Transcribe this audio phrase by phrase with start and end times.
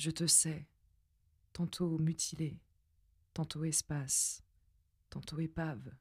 [0.00, 0.66] Je te sais,
[1.52, 2.58] tantôt mutilé,
[3.34, 4.42] tantôt espace,
[5.10, 5.94] tantôt épave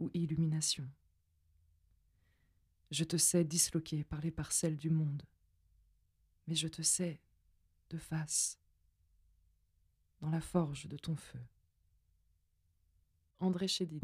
[0.00, 0.90] ou illumination.
[2.90, 5.22] Je te sais disloqué par les parcelles du monde,
[6.48, 7.22] mais je te sais
[7.90, 8.58] de face,
[10.18, 11.46] dans la forge de ton feu.
[13.38, 14.02] André Chédid.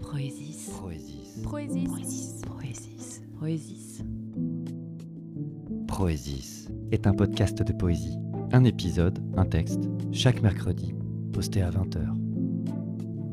[0.00, 0.68] Proésis.
[0.68, 1.42] Proésis.
[1.44, 2.42] Proésis.
[2.42, 3.22] Proésis.
[3.38, 4.02] Proésis.
[5.98, 8.20] Proésis est un podcast de poésie.
[8.52, 10.94] Un épisode, un texte, chaque mercredi,
[11.32, 11.98] posté à 20h.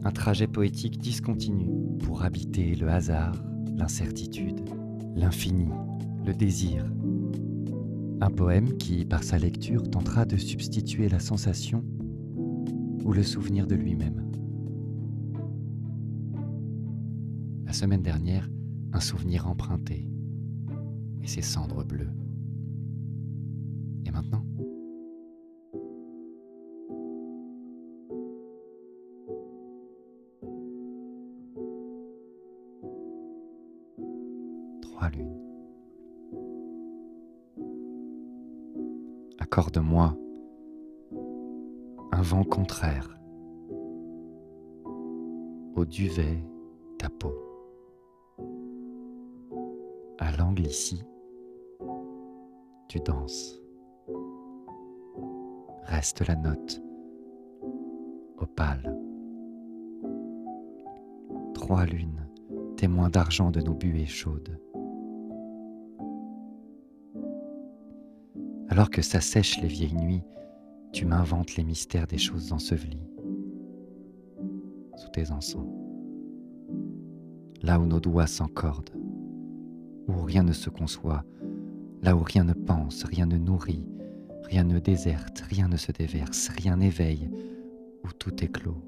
[0.03, 3.35] Un trajet poétique discontinu pour habiter le hasard,
[3.75, 4.61] l'incertitude,
[5.15, 5.70] l'infini,
[6.25, 6.83] le désir.
[8.20, 11.85] Un poème qui, par sa lecture, tentera de substituer la sensation
[13.03, 14.25] ou le souvenir de lui-même.
[17.63, 18.49] La semaine dernière,
[18.91, 20.09] un souvenir emprunté
[21.21, 22.09] et ses cendres bleues.
[24.15, 24.45] Maintenant
[34.81, 35.37] Trois lunes.
[39.40, 40.15] Accorde-moi
[42.13, 43.20] un vent contraire
[45.75, 46.41] au duvet
[46.97, 47.34] ta peau.
[50.20, 51.03] À l'angle ici,
[52.87, 53.65] tu danses.
[55.85, 56.81] Reste la note
[58.37, 58.97] opale.
[61.53, 62.27] Trois lunes,
[62.75, 64.59] témoins d'argent de nos buées chaudes.
[68.69, 70.23] Alors que s'assèchent les vieilles nuits,
[70.91, 73.07] tu m'inventes les mystères des choses ensevelies
[74.97, 75.67] sous tes encens.
[77.61, 78.95] Là où nos doigts s'encordent,
[80.07, 81.23] où rien ne se conçoit,
[82.01, 83.85] là où rien ne pense, rien ne nourrit,
[84.46, 87.29] rien ne déserte, rien ne se déverse, rien n'éveille,
[88.03, 88.81] où tout est clos.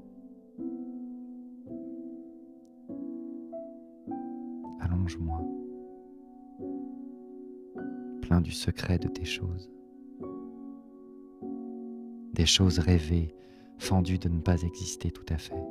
[4.80, 5.42] Allonge-moi,
[8.22, 9.70] plein du secret de tes choses,
[12.32, 13.34] des choses rêvées,
[13.78, 15.66] fendues de ne pas exister tout à fait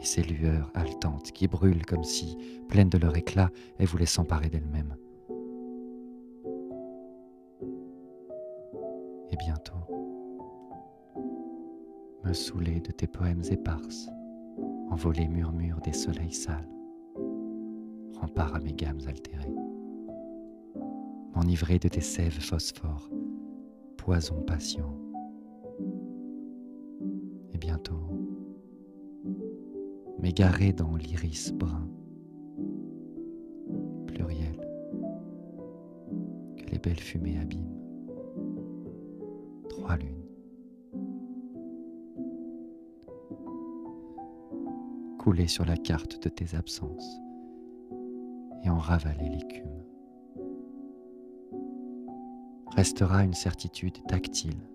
[0.00, 2.36] et ces lueurs haletantes qui brûlent comme si,
[2.68, 4.96] pleines de leur éclat, elles voulaient s'emparer d'elles-mêmes.
[9.30, 9.74] Et bientôt,
[12.24, 14.08] me saouler de tes poèmes éparses,
[14.90, 16.68] envoler murmures des soleils sales,
[18.20, 19.54] rempart à mes gammes altérées,
[21.34, 23.10] m'enivrer de tes sèves phosphores,
[23.96, 24.94] poison patient.
[27.52, 28.00] Et bientôt,
[30.18, 31.88] m'égarer dans l'iris brun,
[34.06, 34.58] pluriel,
[36.56, 37.87] que les belles fumées abîment.
[39.78, 40.24] Trois lunes.
[45.18, 47.20] Couler sur la carte de tes absences
[48.64, 49.84] et en ravaler l'écume.
[52.76, 54.68] Restera une certitude tactile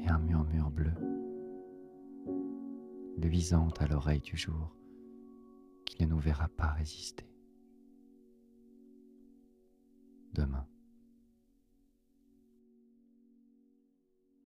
[0.00, 0.92] et un murmure bleu
[3.26, 4.74] luisante à l'oreille du jour
[5.84, 7.28] qui ne nous verra pas résister.
[10.32, 10.66] Demain.